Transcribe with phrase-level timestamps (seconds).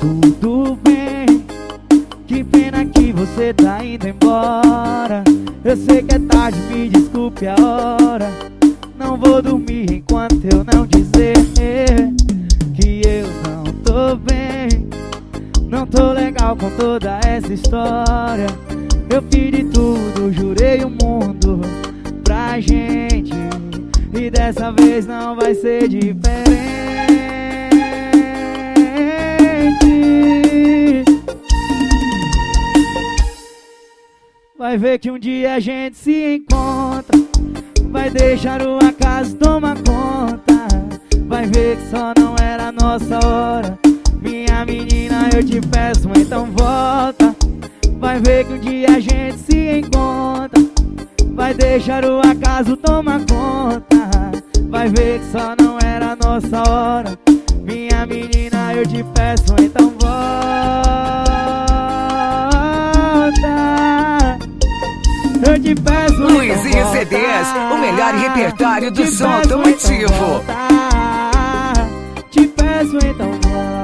[0.00, 1.44] Tudo bem,
[2.26, 5.22] que pena que você tá indo embora.
[5.62, 8.30] Eu sei que é tarde, me desculpe a hora.
[8.98, 11.34] Não vou dormir enquanto eu não dizer
[12.74, 14.88] que eu não tô bem.
[15.68, 18.46] Não tô legal com toda essa história.
[19.10, 21.60] Eu de tudo, jurei o mundo
[22.24, 23.34] pra gente.
[24.14, 26.89] E dessa vez não vai ser diferente.
[34.70, 37.18] Vai ver que um dia a gente se encontra.
[37.90, 40.68] Vai deixar o acaso tomar conta.
[41.26, 43.76] Vai ver que só não era a nossa hora.
[44.22, 47.34] Minha menina, eu te peço, então volta.
[47.98, 50.62] Vai ver que um dia a gente se encontra.
[51.34, 54.08] Vai deixar o acaso tomar conta.
[54.68, 57.18] Vai ver que só não era a nossa hora.
[57.64, 58.49] Minha menina,
[58.80, 59.90] eu te peço, então
[65.46, 70.44] Eu te peço Luizinho CDs, o melhor repertório do som automotivo.
[72.30, 73.80] Te peço então volta.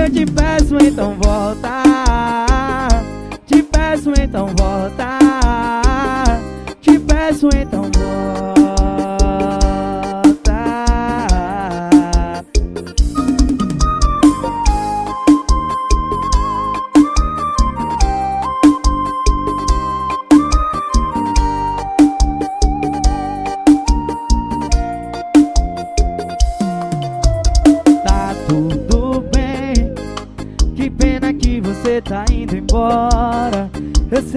[0.00, 1.82] Eu te peço então volta.
[3.46, 5.18] Te peço então volta.
[6.80, 7.97] Te peço então volta.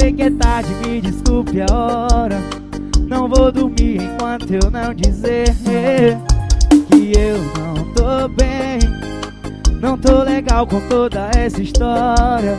[0.02, 2.40] Sei que é tarde, me desculpe a hora.
[3.08, 5.46] Não vou dormir enquanto eu não dizer
[6.88, 8.80] Que eu não tô bem.
[9.80, 12.58] Não tô legal com toda essa história.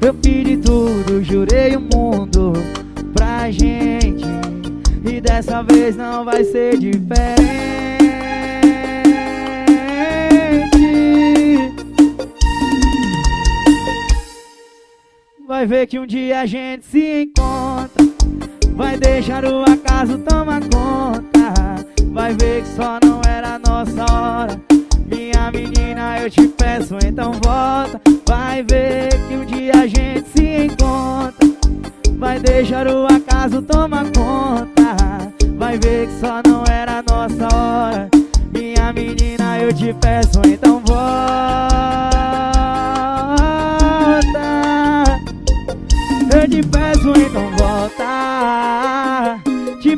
[0.00, 2.52] Eu de tudo, jurei o mundo
[3.14, 4.24] pra gente.
[5.08, 7.71] E dessa vez não vai ser diferente
[15.62, 18.04] Vai ver que um dia a gente se encontra.
[18.74, 21.86] Vai deixar o acaso tomar conta.
[22.12, 24.60] Vai ver que só não era a nossa hora.
[25.06, 28.00] Minha menina, eu te peço, então volta.
[28.26, 31.48] Vai ver que um dia a gente se encontra.
[32.18, 34.96] Vai deixar o acaso tomar conta.
[35.56, 38.08] Vai ver que só não era a nossa hora.
[38.52, 40.31] Minha menina, eu te peço,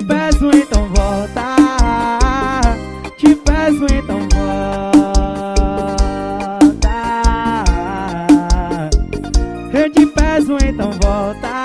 [0.07, 1.57] peço então volta.
[3.17, 4.95] Te peço então volta.
[9.73, 11.63] Eu te peço então volta.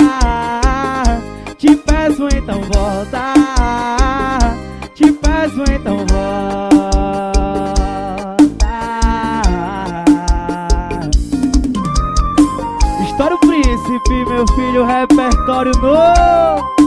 [1.58, 3.34] Te peço então volta.
[4.96, 6.30] Te peço então volta.
[13.42, 16.79] Príncipe, meu filho, repertório novo.